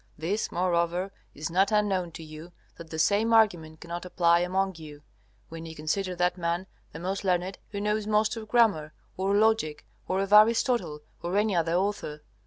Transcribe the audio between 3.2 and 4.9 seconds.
argument cannot apply among